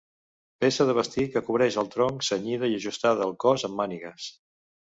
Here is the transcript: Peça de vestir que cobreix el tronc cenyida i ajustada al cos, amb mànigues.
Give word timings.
Peça 0.63 0.87
de 0.89 0.95
vestir 0.99 1.25
que 1.35 1.43
cobreix 1.51 1.77
el 1.83 1.91
tronc 1.97 2.25
cenyida 2.31 2.73
i 2.73 2.81
ajustada 2.81 3.29
al 3.29 3.39
cos, 3.45 3.67
amb 3.69 3.81
mànigues. 3.83 4.33